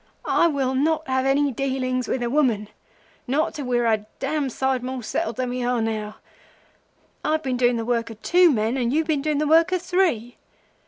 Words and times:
'I 0.25 0.47
will 0.47 0.73
not 0.73 1.07
have 1.07 1.27
any 1.27 1.51
dealings 1.51 2.07
with 2.07 2.23
a 2.23 2.29
woman 2.31 2.69
not 3.27 3.53
till 3.53 3.65
we 3.67 3.77
are 3.77 3.85
a 3.85 4.07
dam' 4.17 4.49
side 4.49 4.81
more 4.83 5.03
settled 5.03 5.35
than 5.35 5.51
we 5.51 5.61
are 5.63 5.79
now. 5.79 6.15
I've 7.23 7.43
been 7.43 7.55
doing 7.55 7.75
the 7.77 7.85
work 7.85 8.09
o' 8.09 8.15
two 8.15 8.49
men, 8.49 8.77
and 8.77 8.91
you've 8.91 9.05
been 9.05 9.21
doing 9.21 9.37
the 9.37 9.45
work 9.45 9.71
o' 9.71 9.77
three. 9.77 10.37